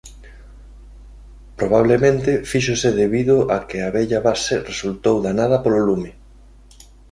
Probablemente 1.59 2.31
fíxose 2.51 2.89
debido 3.01 3.35
a 3.55 3.57
que 3.67 3.77
a 3.81 3.89
vella 3.97 4.19
base 4.27 4.55
resultou 4.69 5.15
danada 5.27 5.57
polo 5.63 5.79
lume. 5.87 6.11